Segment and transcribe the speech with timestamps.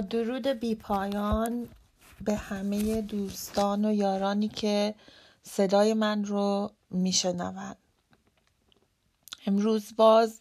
[0.00, 1.68] درود بی پایان
[2.20, 4.94] به همه دوستان و یارانی که
[5.42, 7.76] صدای من رو میشنوند
[9.46, 10.40] امروز باز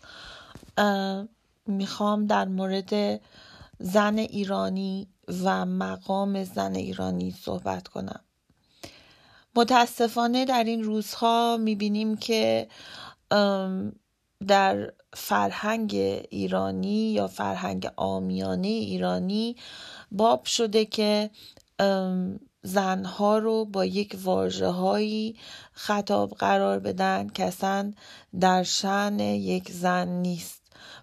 [1.68, 3.22] می‌خوام در مورد
[3.80, 5.08] زن ایرانی
[5.44, 8.20] و مقام زن ایرانی صحبت کنم.
[9.56, 12.68] متاسفانه در این روزها می‌بینیم که
[14.48, 15.96] در فرهنگ
[16.30, 19.56] ایرانی یا فرهنگ آمیانه ایرانی
[20.12, 21.30] باب شده که
[22.64, 25.36] زنها رو با یک واجه هایی
[25.72, 27.54] خطاب قرار بدن که
[28.40, 30.62] در شن یک زن نیست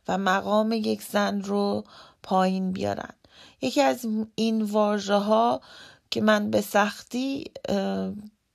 [0.08, 1.84] و مقام یک زن رو
[2.22, 3.14] پایین بیارن.
[3.62, 5.60] یکی از این واژه ها
[6.10, 7.44] که من به سختی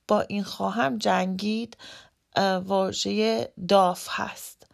[0.08, 1.76] با این خواهم جنگید
[2.64, 4.66] واژه داف هست.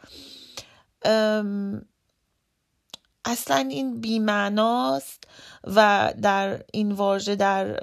[3.25, 5.25] اصلا این بیمعناست
[5.65, 7.81] و در این واژه در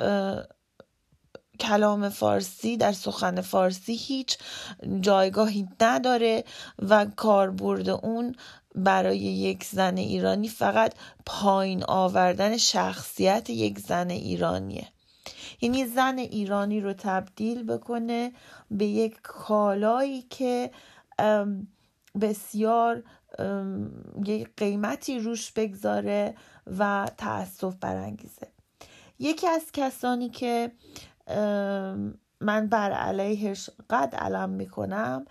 [1.59, 4.37] کلام فارسی در سخن فارسی هیچ
[4.99, 6.43] جایگاهی نداره
[6.79, 8.35] و کاربرد اون
[8.75, 10.93] برای یک زن ایرانی فقط
[11.25, 14.87] پایین آوردن شخصیت یک زن ایرانیه.
[15.61, 18.31] یعنی زن ایرانی رو تبدیل بکنه
[18.71, 20.71] به یک کالایی که
[22.21, 23.03] بسیار
[24.25, 26.35] یک قیمتی روش بگذاره
[26.77, 28.47] و تأسف برانگیزه.
[29.19, 30.71] یکی از کسانی که
[32.41, 35.25] من بر علیهش قد علم می‌کنم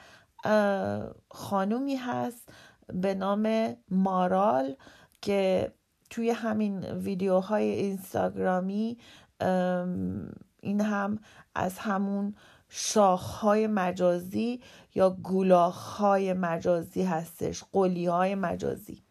[1.30, 2.48] خانومی هست
[2.86, 4.76] به نام مارال
[5.22, 5.72] که
[6.10, 8.98] توی همین ویدیوهای اینستاگرامی
[9.40, 11.18] ام، این هم
[11.54, 12.34] از همون
[12.74, 14.60] شاخهای مجازی
[14.94, 19.02] یا گولاخهای مجازی هستش قلیهای مجازی.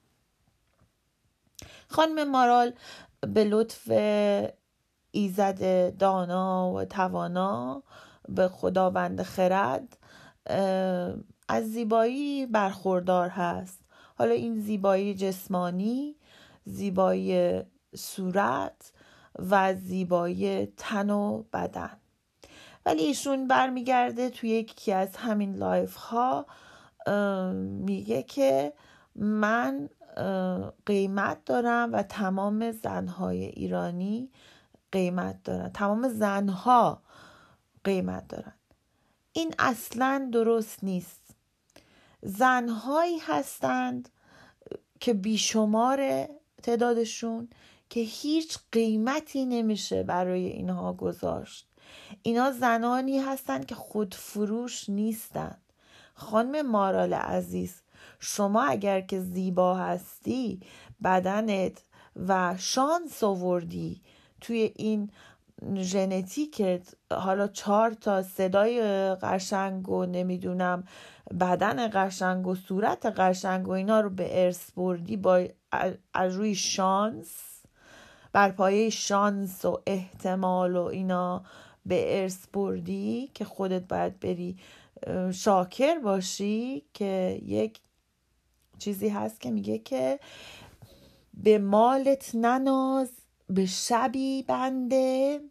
[1.87, 2.73] خانم مارال
[3.33, 3.91] به لطف
[5.11, 7.83] ایزد دانا و توانا
[8.29, 9.97] به خداوند خرد
[11.47, 13.79] از زیبایی برخوردار هست.
[14.17, 16.15] حالا این زیبایی جسمانی
[16.65, 17.61] زیبایی
[17.95, 18.91] صورت
[19.39, 22.00] و زیبایی تن و بدن.
[22.85, 26.45] ولی ایشون برمیگرده توی یکی از همین لایف ها
[27.55, 28.73] میگه که
[29.15, 29.89] من
[30.85, 34.29] قیمت دارم و تمام زنهای ایرانی
[34.91, 35.69] قیمت دارن.
[35.69, 37.01] تمام زنها
[37.83, 38.53] قیمت دارن.
[39.33, 41.35] این اصلا درست نیست.
[42.21, 44.09] زنهایی هستند
[44.99, 46.27] که بیشمار
[46.63, 47.49] تعدادشون
[47.89, 51.70] که هیچ قیمتی نمیشه برای اینها گذاشت.
[52.21, 55.61] اینا زنانی هستند که خودفروش نیستند
[56.13, 57.81] خانم مارال عزیز
[58.19, 60.59] شما اگر که زیبا هستی
[61.03, 61.83] بدنت
[62.27, 64.01] و شانس آوردی
[64.41, 65.11] توی این
[65.75, 68.81] ژنتیکت حالا چهار تا صدای
[69.15, 70.83] قشنگ و نمی‌دونم
[71.39, 75.45] بدن قشنگ و صورت قشنگ و اینا رو به ارث بردی با
[76.13, 77.61] از روی شانس
[78.33, 81.43] بر پایه شانس و احتمال و اینا
[81.85, 84.57] به ارث بردی که خودت باید بری
[85.33, 87.79] شاکر باشی که یک
[88.79, 90.19] چیزی هست که میگه که
[91.33, 93.11] به مالت نناز
[93.49, 95.41] به شبی بنده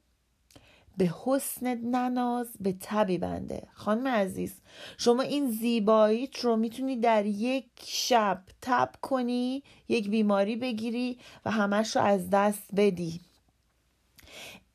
[0.97, 3.69] به حسن نناز به تبی بنده.
[3.73, 4.55] خانم عزیز
[4.99, 11.97] شما این زیباییت رو می‌تونی در یک شب تب کنی یک بیماری بگیری و همش
[11.97, 13.21] رو از دست بدی.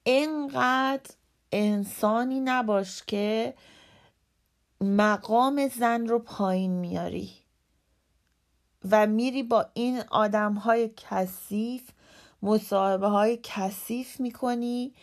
[0.04, 1.12] اینقدر
[1.58, 3.54] انسانی نباش که
[4.82, 7.30] مقام زن رو پایین میاری
[8.92, 11.90] و میری با این آدم های کثیف
[12.42, 14.94] مصاحبه های کثیف می‌کنی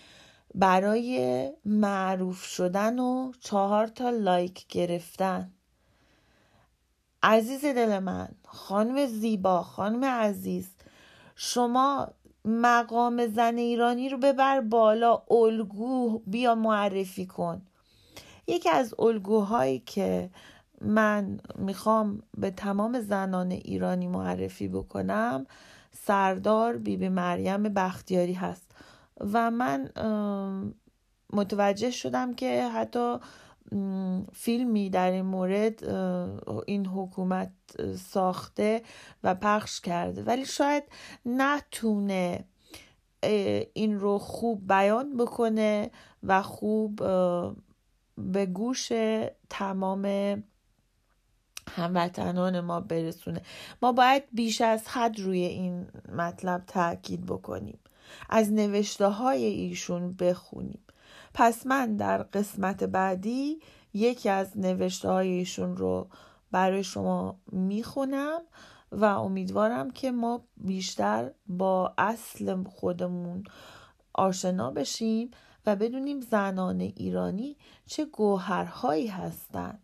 [0.55, 5.53] برای معروف شدن و چهار تا لایک گرفتن.
[7.23, 10.69] عزیز دل من خانم زیبا خانم عزیز
[11.37, 12.09] شما
[12.45, 17.63] مقام زن ایرانی رو ببر بالا الگو بیا معرفی کن.
[18.47, 20.31] یکی از الگوهایی که
[20.81, 25.47] من می‌خوام به تمام زنان ایرانی معرفی بکنم
[25.93, 28.71] سردار بیبی بی مریم بختیاری هست.
[29.33, 29.91] و من
[31.33, 33.17] متوجه شدم که حتی
[34.33, 35.85] فیلمی در این مورد
[36.67, 37.53] این حکومت
[37.97, 38.83] ساخته
[39.25, 40.23] و پخش کرده.
[40.23, 40.85] ولی شاید
[41.27, 42.45] نتونه
[43.73, 45.91] این رو خوب بیان بکنه
[46.23, 46.97] و خوب
[48.17, 48.93] به گوش
[49.51, 50.45] تمام
[51.71, 53.43] هموطنان ما برسونه.
[53.83, 57.79] ما باید بیش از حد روی این مطلب تاکید بکنیم.
[58.31, 60.83] از نوشته های ایشون بخونیم.
[61.35, 63.61] پس من در قسمت بعدی
[63.95, 66.09] یکی از نوشته های ایشون رو
[66.51, 68.41] برای شما می‌خونم
[68.93, 73.45] و امیدوارم که ما بیشتر با اصل خودمون
[74.15, 75.31] آشنا بشیم
[75.67, 79.79] و بدونیم زنان ایرانی چه گوهرهایی هستند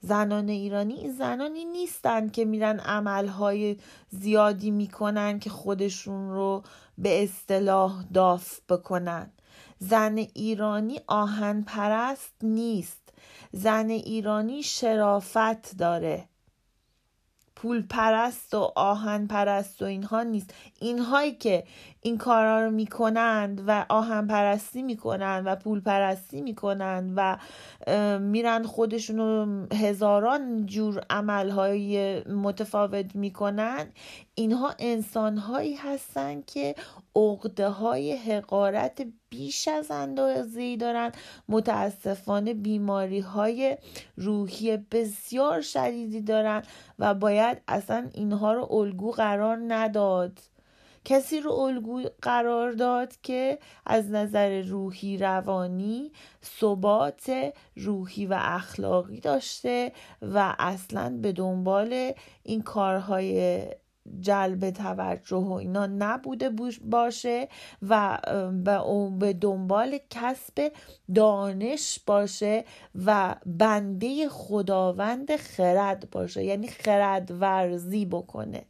[0.00, 3.76] زنان ایرانی زنانی نیستند که میرن عملهای
[4.10, 6.62] زیادی می‌کنن که خودشون رو
[6.98, 9.30] به اصطلاح داف بکنن.
[9.88, 13.12] زن ایرانی آهن پرست نیست.
[13.52, 16.28] زن ایرانی شرافت داره.
[17.56, 20.54] پول پرست و آهن پرست و اینها نیست.
[20.80, 21.64] اینهایی که
[22.06, 27.38] این کارا رو می‌کنند و آهن پرستی می‌کنند و پول پرستی می‌کنند و
[28.18, 33.92] میرن خودشون رو هزاران جور عملهای متفاوت می‌کنند
[34.34, 36.74] اینها انسانهایی هستند که
[37.16, 41.12] عقده های حقارت بیش از اندازه دارن.
[41.48, 43.76] متاسفانه بیماری های
[44.16, 46.62] روحی بسیار شدیدی دارن
[46.98, 50.38] و باید اصلا اینها رو الگو قرار نداد.
[51.04, 56.12] کسی رو الگو قرار داد که از نظر روحی روانی
[56.44, 57.32] ثبات
[57.76, 59.92] روحی و اخلاقی داشته
[60.22, 63.62] و اصلا به دنبال این کارهای
[64.20, 66.50] جلب توجه و اینا نبوده
[66.84, 67.48] باشه
[67.88, 68.18] و
[69.18, 70.72] به دنبال کسب
[71.14, 72.64] دانش باشه
[73.06, 78.64] و بنده خداوند خرد باشه یعنی خرد ورزی بکنه.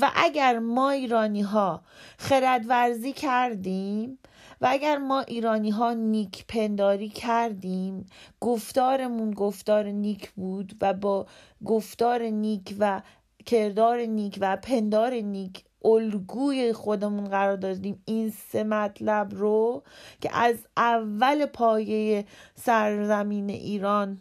[0.00, 1.82] و اگر ما ایرانی ها
[2.18, 4.18] خرد ورزی کردیم
[4.60, 8.06] و اگر ما ایرانی ها نیک پنداری کردیم
[8.40, 11.26] گفتارمون گفتار نیک بود و با
[11.64, 13.02] گفتار نیک و
[13.46, 19.82] کردار نیک و پندار نیک الگوی خودمون قرار دادیم این سه مطلب رو
[20.20, 24.20] که از اول پایه سرزمین ایران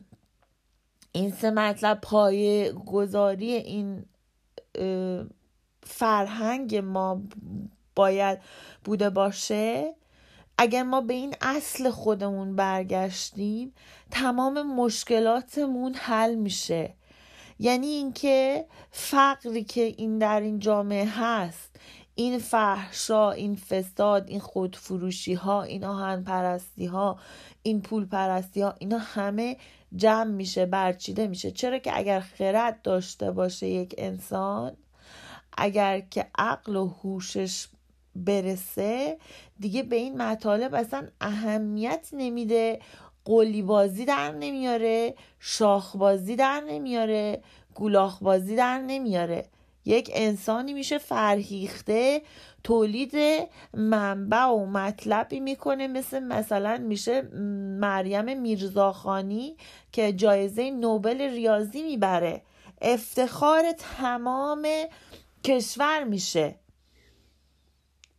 [1.12, 4.05] این سه مطلب پایه گذاری این
[5.83, 7.21] فرهنگ ما
[7.95, 8.39] باید
[8.83, 9.93] بوده باشه
[10.57, 13.73] اگر ما به این اصل خودمون برگشتیم
[14.11, 16.93] تمام مشکلاتمون حل میشه.
[17.59, 21.75] یعنی اینکه فقری که این در این جامعه هست
[22.15, 27.19] این فحشا این فساد این خودفروشی ها این آهن پرستی ها
[27.63, 29.57] این پول پرستی ها اینا همه
[29.95, 31.51] جمع میشه برچیده میشه.
[31.51, 34.77] چرا که اگر خرد داشته باشه یک انسان
[35.57, 37.67] اگر که عقل و هوشش
[38.15, 39.17] برسه
[39.59, 42.79] دیگه به این مطالب اصلا اهمیت نمیده.
[43.25, 47.41] قلی بازی در نمیاره شاخ بازی در نمیاره
[47.75, 49.45] گولاخ بازی در نمیاره.
[49.85, 52.21] یک انسانی میشه فرهیخته
[52.63, 53.13] تولید
[53.73, 55.87] منبع و مطلبی می‌کنه.
[55.87, 57.21] مثل مثلا میشه
[57.79, 59.57] مریم میرزاخانی
[59.91, 62.41] که جایزه نوبل ریاضی می‌بره.
[62.81, 64.67] افتخار تمام
[65.43, 66.55] کشور میشه.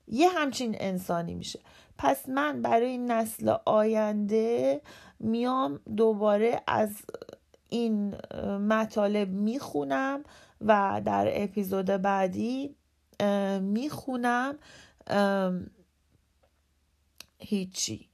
[0.09, 1.61] یه همچین انسانی میشه.
[1.99, 4.80] پس من برای نسل آینده
[5.21, 6.90] میام دوباره از
[7.68, 8.14] این
[8.68, 10.25] مطالب می‌خونم.
[10.64, 12.76] و در اپیزود بعدی
[13.61, 14.59] می‌خونم
[17.38, 18.09] هیچی.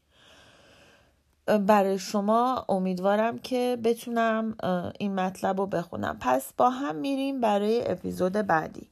[1.46, 4.56] برای شما امیدوارم که بتونم
[4.98, 6.18] این مطلب رو بخونم.
[6.20, 8.89] پس با هم میریم برای اپیزود بعدی.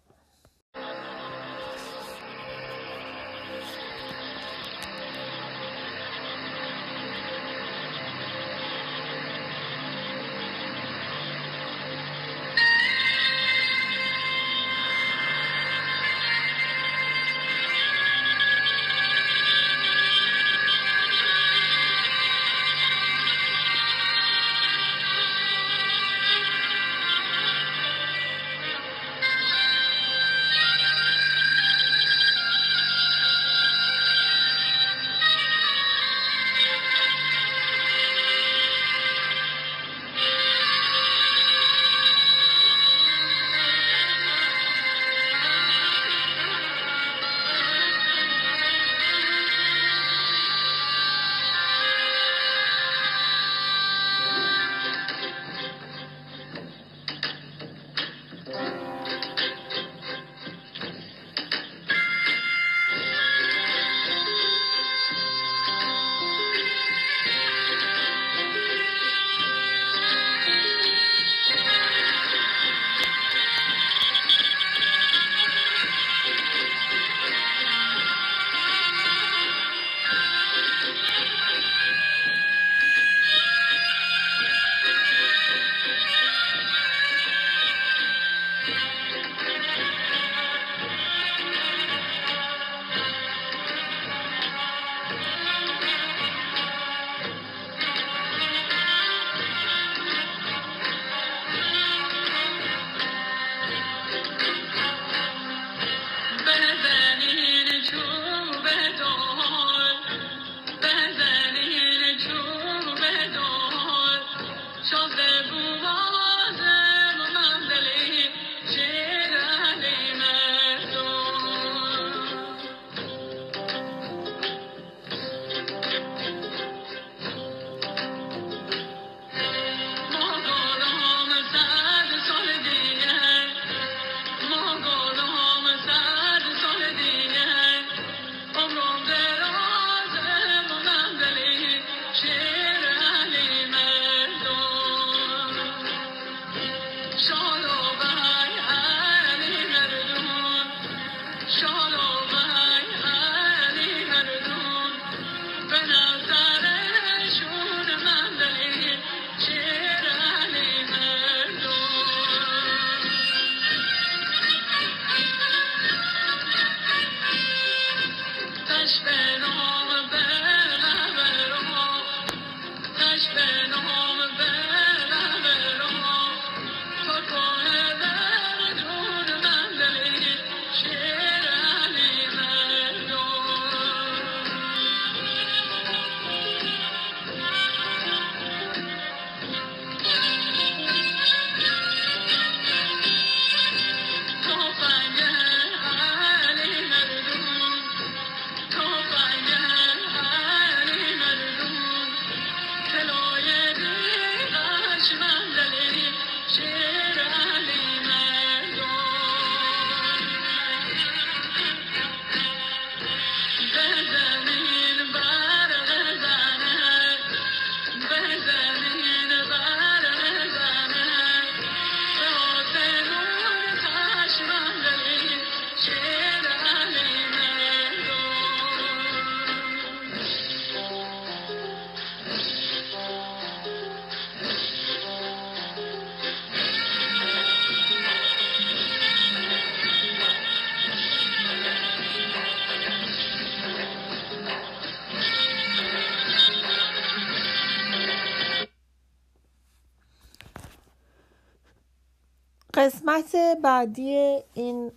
[252.79, 254.93] قسمت بعدی این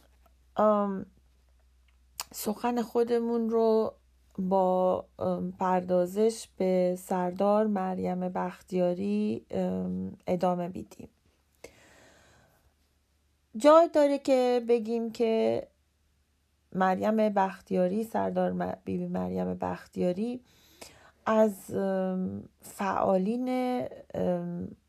[2.33, 3.93] سخن خودمون رو
[4.37, 5.05] با
[5.59, 9.45] پردازش به سردار مریم بختیاری
[10.27, 11.09] ادامه بیدیم
[13.57, 15.67] جای داره که بگیم که
[16.75, 20.41] مریم بختیاری سردار بیبی مریم بختیاری
[21.25, 21.53] از
[22.61, 23.83] فعالین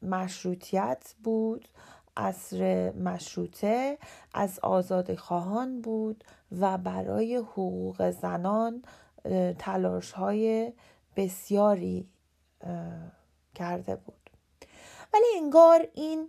[0.02, 1.68] مشروطیت بود.
[2.16, 3.98] عصر مشروطه
[4.34, 6.24] از آزاد خواهان بود
[6.60, 8.82] و برای حقوق زنان
[9.58, 10.72] تلاش های
[11.16, 12.08] بسیاری
[13.54, 14.30] کرده بود.
[15.14, 16.28] ولی انگار این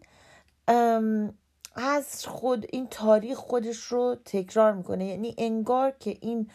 [1.75, 5.05] از خود این تاریخ خودش رو تکرار می‌کنه.
[5.05, 6.49] یعنی انگار که این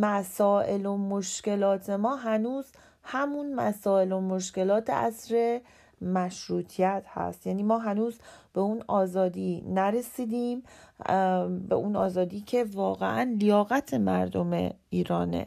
[0.00, 2.66] مسائل و مشکلات ما هنوز
[3.02, 5.60] همون مسائل و مشکلات عصر
[6.02, 7.46] مشروطیت هست.
[7.46, 8.18] یعنی ما هنوز
[8.52, 10.62] به اون آزادی نرسیدیم
[11.68, 15.46] به اون آزادی که واقعا لیاقت مردم ایرانه.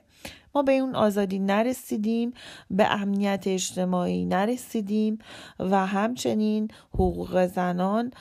[0.55, 2.33] ما به اون آزادی نرسیدیم
[2.71, 5.19] به امنیت اجتماعی نرسیدیم
[5.59, 8.11] و همچنین حقوق زنان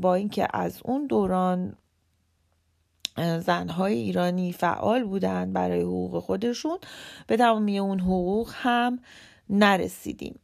[0.00, 1.76] با اینکه از اون دوران
[3.16, 6.78] زنهای ایرانی فعال بودند برای حقوق خودشون
[7.26, 8.98] به تمامی اون حقوق هم
[9.50, 10.38] نرسیدیم.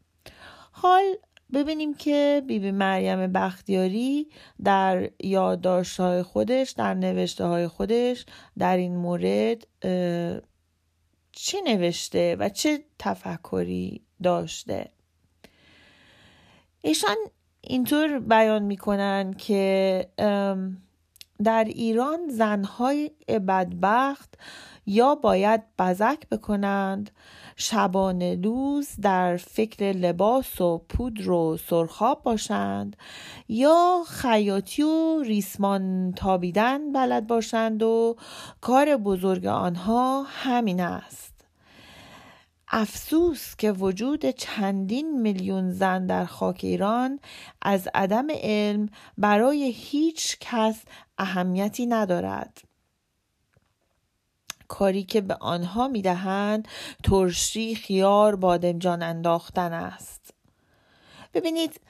[0.82, 1.02] حال
[1.52, 4.28] ببینیم که بیبی بی مریم بختیاری
[4.64, 8.26] در یادداشت‌های خودش در نوشته های خودش
[8.58, 9.66] در این مورد
[11.32, 14.90] چه نوشته و چه تفکری داشته.
[16.82, 17.16] ایشان
[17.60, 20.08] اینطور بیان می‌کنن که
[21.44, 24.34] در ایران زنهای بدبخت
[24.86, 27.10] یا باید بزک بکنند.
[27.56, 32.96] شبانه روز در فکر لباس و پودر و سرخاب باشند
[33.48, 38.16] یا خیاطی و ریسمان تابیدن بلد باشند و
[38.60, 41.38] کار بزرگ آنها همین است.
[42.70, 47.20] افسوس که وجود چندین میلیون زن در خاک ایران
[47.62, 50.82] از عدم علم برای هیچ کس
[51.18, 52.62] اهمیتی ندارد.
[54.68, 56.68] کاری که به آنها می‌دهند
[57.04, 60.34] ترشی خیار بادمجان انداختن است.
[61.34, 61.80] ببینید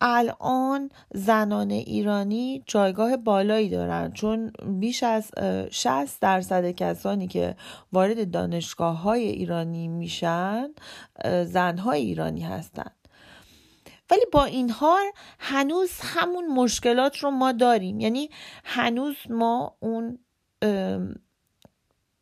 [0.00, 5.30] الان زنان ایرانی جایگاه بالایی دارند چون بیش از
[5.70, 7.56] 60 درصد کسانی که
[7.92, 10.68] وارد دانشگاه های ایرانی میشن
[11.44, 12.97] زنهای ایرانی هستند.
[14.10, 15.04] ولی با این حال
[15.38, 18.00] هنوز همون مشکلات رو ما داریم.
[18.00, 18.30] یعنی
[18.64, 20.18] هنوز ما اون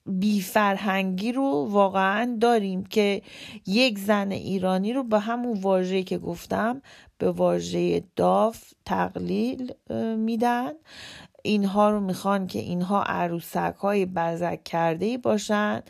[0.07, 3.23] بیفرهنگی رو واقعا داریم که
[3.67, 6.83] یک زن ایرانی رو به همون واژه‌ای که گفتم
[7.19, 9.75] به واژه داف تقلیل
[10.17, 10.73] میدن.
[11.43, 15.83] اینها رو می‌خوان که اینها عروسک های بزک کرده باشن.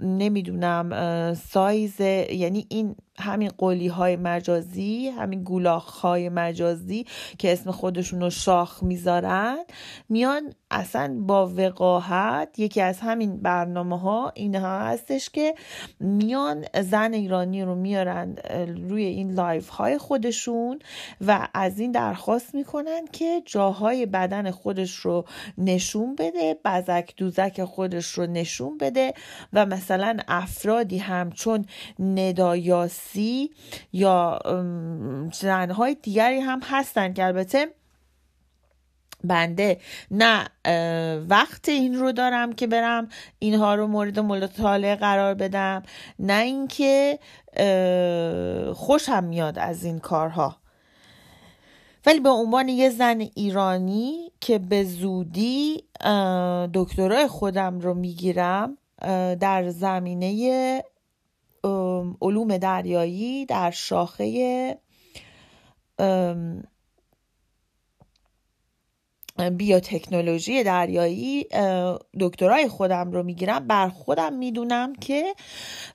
[0.00, 7.06] نمی‌دونم سایز یعنی این همین قولی های مجازی همین گولاخ های مجازی
[7.38, 9.58] که اسم خودشون رو شاخ می‌ذارن
[10.08, 15.54] میان اصلا با وقاحت یکی از همین برنامه ها اینها هستش که
[16.00, 18.36] میان زن ایرانی رو میارن
[18.88, 20.78] روی این لایف های خودشون
[21.26, 25.24] و از این درخواست می‌کنن که جاهای بدن خودش رو
[25.58, 29.14] نشون بده بزک دوزک خودش رو نشون بده
[29.52, 31.66] و مثلا افرادی هم چون
[33.06, 33.50] ندایاسی
[33.92, 34.38] یا
[35.32, 37.68] زنهای دیگری هم هستن که البته
[39.24, 40.48] بنده نه
[41.28, 45.82] وقت این رو دارم که برم اینها رو مورد مطالعه قرار بدم
[46.18, 47.18] نه اینکه
[48.74, 50.56] خوشم میاد از این کارها.
[52.06, 55.84] ولی به عنوان یه زن ایرانی که به زودی
[56.74, 58.78] دکترای خودم رو می‌گیرم
[59.40, 60.82] در زمینه
[62.20, 64.78] علوم دریایی در شاخه
[69.52, 71.46] بیوتکنولوژی دریایی
[72.20, 73.66] دکترای خودم رو می‌گیرم.
[73.66, 75.34] بر خودم می‌دونم که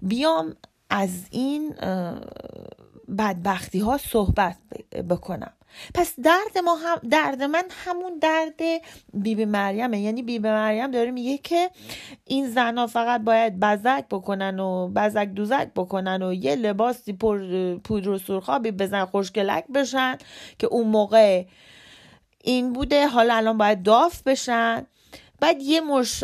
[0.01, 0.55] بیام
[0.89, 1.75] از این
[3.17, 4.57] بدبختی ها صحبت
[5.09, 5.53] بکنم.
[5.93, 8.59] پس درد ما هم درد من همون درد
[9.13, 11.69] بیبی بی مریم یعنی بیبی بی مریم داره میگه که
[12.25, 17.39] این زنها فقط باید بزک بکنن و بزک دوزک بکنن و یه لباسی پر
[17.75, 20.17] پودر و سرخابی بزن خوشگلک بشن
[20.59, 21.45] که اون موقع
[22.43, 23.07] این بوده.
[23.07, 24.85] حالا الان باید داف بشن.
[25.41, 26.23] بعد یه مش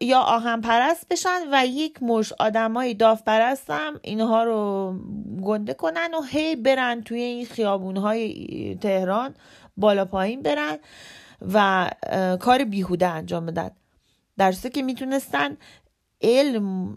[0.00, 4.94] یا آهن پرست بشن و یک مش آدمای داف پرست هم اینها رو
[5.42, 9.34] گنده کنن و هی برن توی این خیابون های تهران
[9.76, 10.78] بالا پایین برن
[11.52, 11.90] و
[12.40, 13.70] کار بیهوده انجام بدن.
[14.38, 15.56] در که می‌تونستن
[16.22, 16.96] علم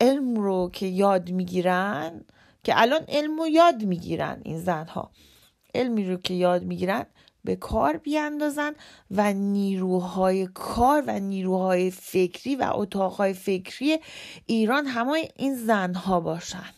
[0.00, 2.24] علم رو که یاد می‌گیرن
[2.64, 5.10] که الان علم رو یاد می‌گیرن این زنها.
[5.74, 7.06] علمی رو که یاد می‌گیرن
[7.48, 8.72] به کار بیاندازن
[9.10, 13.98] و نیروهای کار و نیروهای فکری و اتاقهای فکری
[14.46, 16.70] ایران همه این زنها باشن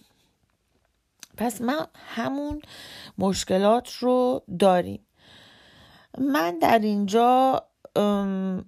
[1.37, 2.62] پس ما همون
[3.18, 5.06] مشکلات رو داریم.
[6.18, 7.62] من در اینجا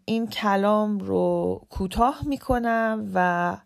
[0.04, 3.56] این کلام رو کوتاه می‌کنم و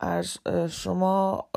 [0.00, 0.38] از
[0.70, 1.48] شما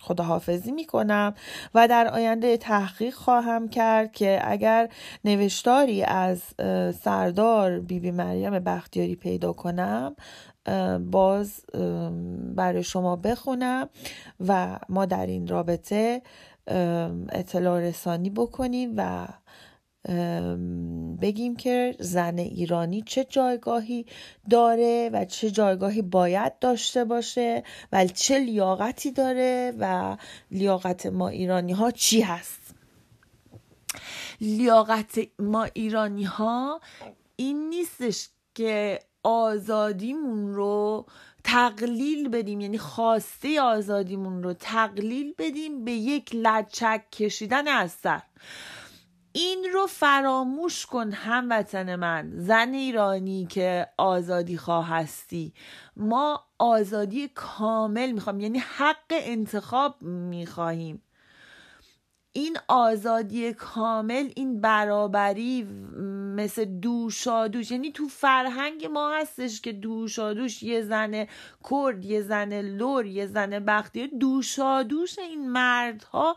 [0.00, 1.34] خداحافظی می‌کنم
[1.74, 4.88] و در آینده تحقیق خواهم کرد که اگر
[5.24, 6.42] نوشتاری از
[7.00, 10.16] سردار بیبی بی مریم بختیاری پیدا کنم
[11.10, 11.64] باز
[12.54, 13.88] برای شما بخونم
[14.40, 16.22] و ما در این رابطه
[17.32, 19.26] اطلاع رسانی بکنیم و
[21.20, 24.06] بگیم که زن ایرانی چه جایگاهی
[24.50, 30.16] داره و چه جایگاهی باید داشته باشه و چه لیاقتی داره و
[30.50, 32.74] لیاقت ما ایرانی ها چی هست؟
[34.40, 36.80] لیاقت ما ایرانی ها
[37.36, 41.06] این نیستش که آزادیمون رو
[41.44, 48.22] تقلیل بدیم یعنی خواسته آزادیمون رو تقلیل بدیم به یک لچک کشیدن از سر.
[49.32, 55.52] این رو فراموش کن هموطن من زن ایرانی که آزادی خواه هستی
[55.96, 61.02] ما آزادی کامل می‌خوام یعنی حق انتخاب می‌خواهیم.
[62.32, 65.64] این آزادی کامل این برابری
[66.36, 71.26] مثل دوشادوش یعنی تو فرهنگ ما هستش که دوشادوش یه زن
[71.70, 76.36] کرد یه زن لور یه زن بختی دوشادوش این مردها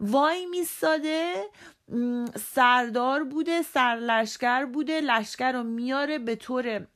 [0.00, 1.32] وای میستاده
[2.36, 6.86] سردار بوده سرلشکر بوده لشکر رو میاره به طور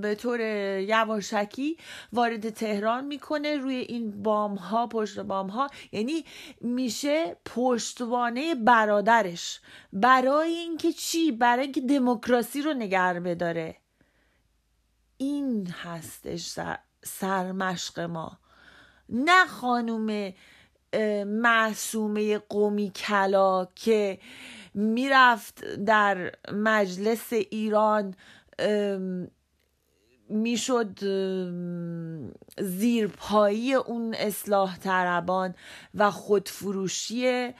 [0.00, 0.40] به طور
[0.80, 1.76] یواشکی
[2.12, 6.24] وارد تهران می‌کنه روی این بام ها پشت بام ها یعنی
[6.60, 9.60] میشه پشتوانه برادرش.
[9.92, 13.76] برای اینکه چی؟ برای اینکه دموکراسی رو نگر بداره.
[15.16, 16.58] این هستش
[17.02, 18.38] سرمشق ما.
[19.08, 20.32] نه خانوم
[21.26, 24.18] معصومه قومی کلا که
[24.74, 28.14] می‌رفت در مجلس ایران
[30.28, 30.98] می‌شد
[32.58, 35.54] زیرپایی اون اصلاح طلبان
[35.94, 37.54] و خودفروشی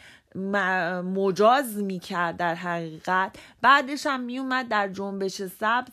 [1.04, 3.36] مجاز می‌کرد در حقیقت.
[3.62, 5.92] بعدش هم میومد در جنبش سبز.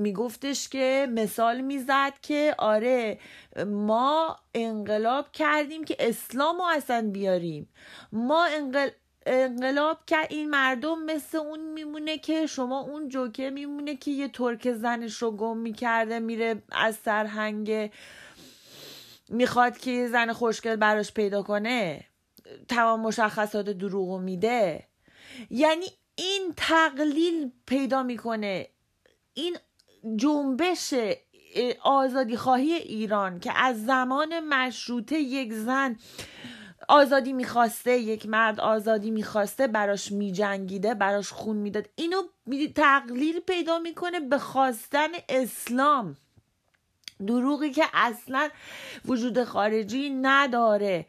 [0.00, 3.18] میگفتش که مثال می‌زد که آره
[3.66, 7.68] ما انقلاب کردیم که اسلام رو اصلا بیاریم.
[8.12, 8.48] ما
[9.26, 14.72] انقلاب کرد این مردم مثل اون میمونه که شما اون جوکه میمونه که یه ترک
[14.72, 17.90] زنش رو گم می‌کرده میره از سرهنگ
[19.28, 22.04] می‌خواد که یه زن خوشگل براش پیدا کنه
[22.68, 24.86] تمام مشخصات دروغو میده.
[25.50, 28.68] یعنی این تقلیل پیدا می‌کنه.
[29.34, 29.56] این
[30.16, 30.94] جنبش
[31.82, 35.96] آزادی خواهی ایران که از زمان مشروطه یک زن
[36.88, 41.88] آزادی می‌خواسته یک مرد آزادی می‌خواسته براش میجنگیده براش خون می‌داد.
[41.94, 42.22] اینو
[42.74, 46.16] تقلیل پیدا می‌کنه به خواستن اسلام.
[47.26, 48.48] دروغی که اصلا
[49.04, 51.06] وجود خارجی نداره.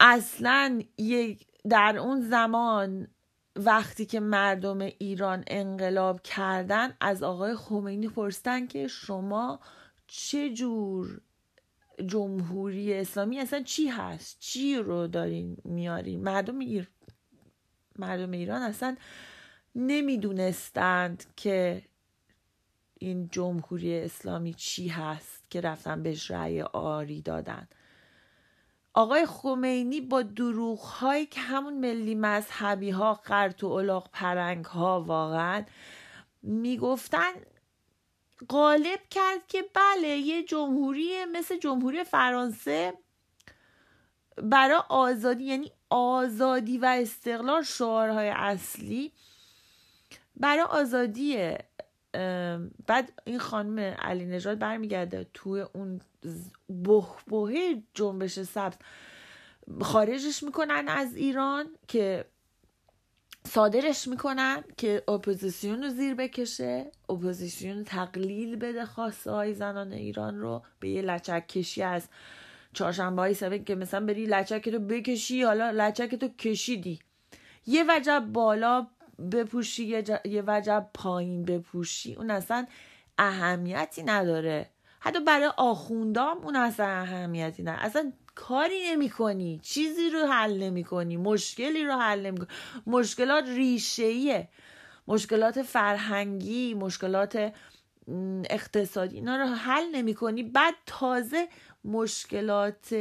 [0.00, 3.08] اصلا یک در اون زمان
[3.56, 9.60] وقتی که مردم ایران انقلاب کردن از آقای خمینی پرسیدن که شما
[10.06, 11.20] چه جور
[12.06, 16.88] جمهوری اسلامی اصلا چی هست؟ چی رو دارین میارین؟ مردم ایر...
[17.98, 18.96] مردم ایران اصلا
[19.74, 21.82] نمی‌دونستند که
[22.98, 27.68] این جمهوری اسلامی چی هست که رفتن بهش رأی آری دادن.
[28.94, 35.00] آقای خمینی با دروغ هایی که همون ملی مذهبی ها قرط و الاغ پرنگ ها
[35.00, 35.64] واقعا
[36.42, 37.32] می‌گفتن
[38.48, 42.94] غالب کرد که بله یه جمهوری مثل جمهوری فرانسه
[44.42, 49.12] برای آزادی یعنی آزادی و استقلال شعارهای اصلی
[50.36, 51.54] برای آزادی
[52.86, 56.00] بعد این خانم علی نژاد برمیگرده توی اون
[56.68, 58.76] بحبوحه جنبش سبز.
[59.80, 62.24] خارجش می‌کنن از ایران که
[63.48, 70.62] صادرش می‌کنن که اپوزیسیون رو زیر بکشه اپوزیسیون تقلیل بده خواسته های زنان ایران رو
[70.80, 72.08] به یه لچک کشی از
[72.72, 76.98] چهارشنبه های که مثلا بری لچک رو بکشی حالا لچک تو کشیدی.
[77.66, 78.86] یه وجب بالا
[79.32, 80.04] بپوشی یه.
[80.24, 82.66] یه وجب پایین بپوشی اون اصلا
[83.18, 84.70] اهمیتی نداره.
[85.00, 87.84] حتی برای آخوندام اون اصلا اهمیتی نداره.
[87.84, 92.48] اصلا کاری نمی کنی چیزی رو حل نمی کنی مشکلی رو حل نمی کنی
[92.86, 94.48] مشکلات ریشهیه
[95.08, 97.52] مشکلات فرهنگی مشکلات
[98.50, 101.48] اقتصادی اینا رو حل نمی کنی بعد تازه
[101.84, 102.94] مشکلات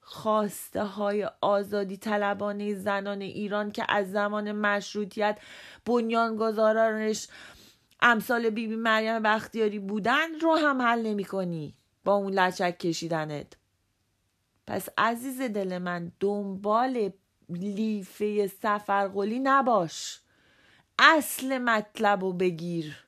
[0.00, 5.38] خواسته های آزادی طلبانه زنان ایران که از زمان مشروطیت
[5.86, 7.28] بنیانگذارانش
[8.00, 11.74] امثال بیبی بی مریم بختیاری بودن رو هم حل نمی کنی
[12.04, 13.56] با اون لچک کشیدنت.
[14.66, 17.12] پس عزیز دل من دنبال
[17.48, 20.20] لیفه سفرقلی نباش.
[20.98, 23.03] اصل مطلب و بگیر.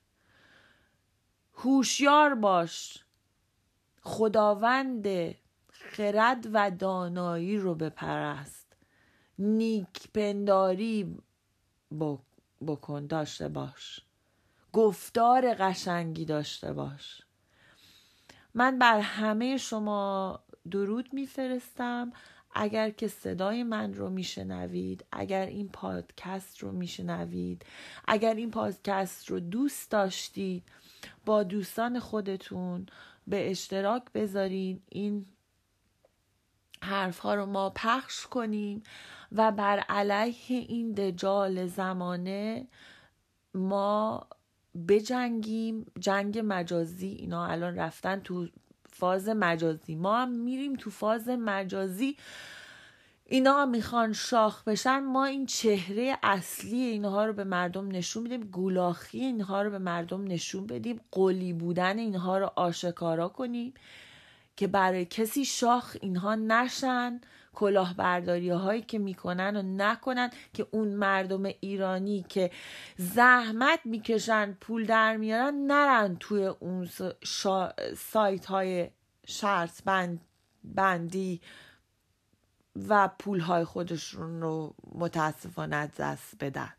[1.57, 3.05] هوشیار باش.
[4.03, 5.07] خداوند
[5.69, 8.77] خرد و دانایی رو بپرست.
[9.39, 11.19] نیک پنداری
[12.67, 14.01] بکن داشته باش.
[14.73, 17.23] گفتار قشنگی داشته باش.
[18.55, 20.41] من بر همه شما
[20.71, 22.13] درود میفرستم.
[22.59, 27.67] اگر که صدای من رو میشنوید اگر این پادکست رو میشنوید
[28.09, 30.65] اگر این پادکست رو دوست داشتید
[31.25, 32.87] با دوستان خودتون
[33.27, 35.27] به اشتراک بذارین این
[36.83, 38.83] حرف ها رو ما پخش کنیم
[39.33, 42.69] و بر علیه این دجال زمانه
[43.55, 44.27] ما
[44.89, 45.87] بجنگیم.
[46.01, 48.49] جنگ مجازی اینا الان رفتن تو
[48.93, 49.95] فاز مجازی.
[49.95, 52.17] ما هم میریم تو فاز مجازی.
[53.29, 59.21] اینا می‌خوان شاخ بشن ما این چهره اصلی اینها رو به مردم نشون بدیم گولاخی
[59.21, 63.75] اینها رو به مردم نشون بدیم قولی بودن اینها رو آشکارا کنیم
[64.57, 67.21] که برای کسی شاخ اینها نشن
[67.55, 72.51] کلاهبرداری هایی که می‌کنن و نکنن که اون مردم ایرانی که
[72.97, 76.89] زحمت می‌کشن پول در میارن نرن توی اون
[77.97, 78.91] سایت های
[79.27, 80.21] شرط بند
[80.65, 81.41] بندی
[82.89, 86.73] و پول های خودشون رو متاسفانه دست بدن.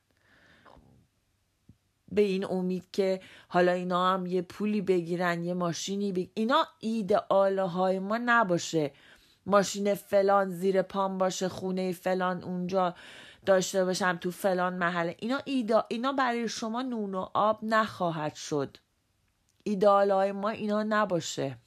[2.11, 7.59] به این امید که حالا اینا هم یه پولی بگیرن یه ماشینی بگیرن اینا ایدئال
[7.59, 8.91] های ما نباشه.
[9.45, 12.95] ماشین فلان زیر پام باشه خونه فلان اونجا
[13.45, 15.15] داشته باشم تو فلان محله.
[15.19, 18.77] اینا ایدا اینا برای شما نون و آب نخواهد شد.
[19.63, 21.57] ایدال های ما اینا نباشه.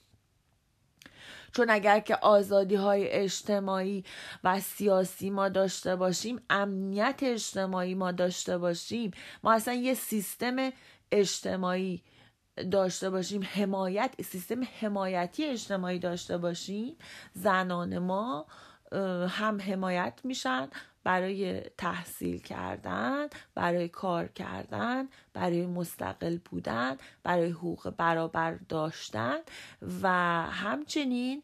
[1.52, 4.04] چون اگر که آزادی های اجتماعی
[4.44, 9.10] و سیاسی ما داشته باشیم امنیت اجتماعی ما داشته باشیم
[9.42, 10.70] ما اصلا یه سیستم
[11.12, 12.02] اجتماعی
[12.70, 16.96] داشته باشیم حمایت سیستم حمایتی اجتماعی داشته باشیم
[17.34, 18.46] زنان ما
[19.29, 20.68] هم حمایت میشن
[21.05, 29.38] برای تحصیل کردن برای کار کردن برای مستقل بودن برای حقوق برابر داشتن
[30.03, 30.09] و
[30.50, 31.42] همچنین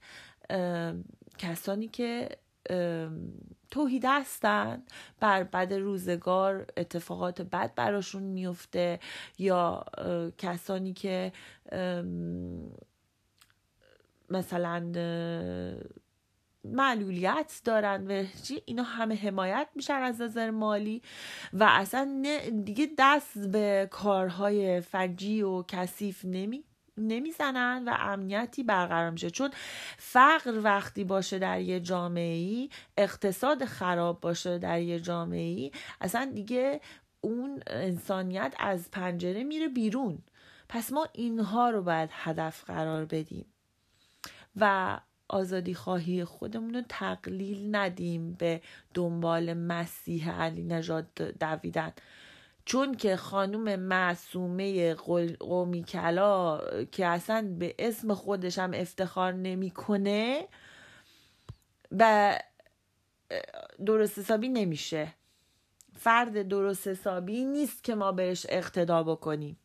[1.39, 2.29] کسانی که
[3.71, 4.83] توحید هستن
[5.21, 9.01] بر بد روزگار اتفاقات بد براشون میفته
[9.39, 9.85] یا
[10.39, 11.33] کسانی که
[14.31, 14.93] مثلا
[16.73, 18.25] معلولیت دارن و
[18.65, 21.03] اینا همه حمایت میشن از نظر مالی
[21.53, 22.23] و اصلا
[22.65, 26.65] دیگه دست به کارهای فجی و کثیف نمی
[26.99, 29.31] نمی‌زنن و امنیتی برقرار میشه.
[29.31, 29.51] چون
[29.99, 36.31] فقر وقتی باشه در یه جامعه ای اقتصاد خراب باشه در یه جامعه ای اصلا
[36.35, 36.81] دیگه
[37.21, 40.19] اون انسانیت از پنجره میره بیرون.
[40.69, 43.47] پس ما اینها رو باید هدف قرار بدیم.
[44.57, 48.61] و آزادی خواهی خودمون رو تقلیل ندیم به
[48.95, 51.93] دنبال مسیح علی نژاد دویدن.
[52.65, 54.95] چون که خانوم معصومه
[55.39, 60.49] قومی کلا که اصلا به اسم خودش هم افتخار نمی‌کنه
[61.99, 62.39] و
[63.87, 65.15] درست حسابی نمیشه.
[65.99, 69.57] فرد درست حسابی نیست که ما بهش اقتدا بکنیم.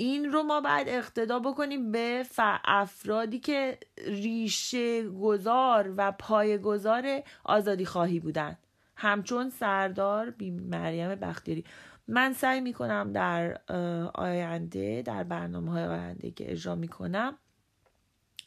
[0.00, 2.26] این رو ما باید اقتدا بکنیم به
[2.64, 8.58] افرادی که ریشه گذار و پای گذار آزادی خواهی بودن.
[8.96, 11.64] همچون سردار بی مریم بختیاری.
[12.08, 13.60] من سعی می‌کنم در
[14.14, 17.38] آینده در برنامه های آینده که اجرا می‌کنم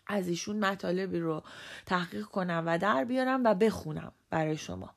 [0.08, 1.44] از ایشون مطالبی رو
[1.86, 4.90] تحقیق کنم و در بیارم و بخونم برای شما.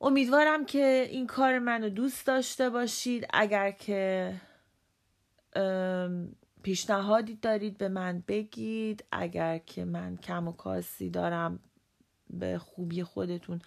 [0.00, 3.26] امیدوارم که این کار منو دوست داشته باشید.
[3.32, 4.34] اگر که
[6.62, 9.04] پیشنهادی دارید به من بگید.
[9.12, 11.58] اگر که من کم و کاسی دارم
[12.30, 13.60] به خوبی خودتون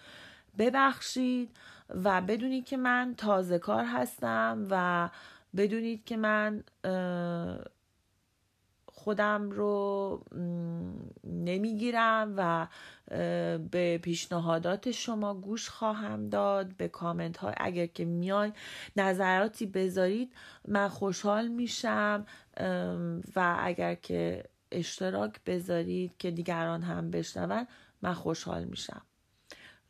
[0.58, 1.56] ببخشید
[1.88, 5.10] و بدونید که من تازه کار هستم و
[5.56, 6.64] بدونید که من
[9.08, 10.24] خودم رو
[11.24, 12.66] نمی‌گیرم و
[13.70, 18.52] به پیشنهادات شما گوش خواهم داد به کامنت ها اگر که میای
[18.96, 20.32] نظراتی بذارید
[20.68, 22.26] من خوشحال میشم
[23.36, 27.66] و اگر که اشتراک بذارید که دیگران هم بشنون
[28.02, 29.02] من خوشحال میشم.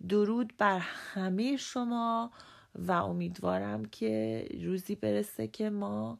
[0.09, 0.79] درود بر
[1.15, 2.31] همه شما
[2.75, 6.19] و امیدوارم که روزی برسه که ما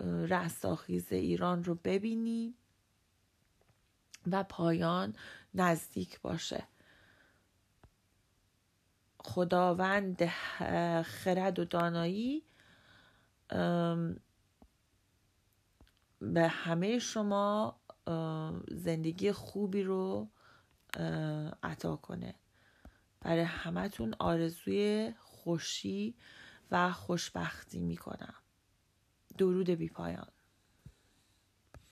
[0.00, 2.54] رستاخیز ایران رو ببینیم
[4.30, 5.16] و پایان
[5.54, 6.68] نزدیک باشه.
[9.18, 10.26] خداوند
[11.02, 12.44] خرد و دانایی
[16.20, 17.80] به همه شما
[18.68, 20.30] زندگی خوبی رو
[21.62, 22.34] عطا کنه.
[23.20, 26.16] برای همتون آرزوی خوشی
[26.70, 28.41] و خوشبختی می‌کنم.
[29.42, 30.28] درود بی پایان.